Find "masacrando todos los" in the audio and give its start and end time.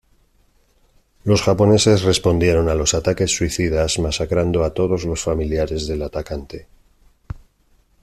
3.99-5.21